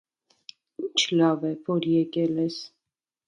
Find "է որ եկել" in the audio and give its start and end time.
1.51-2.35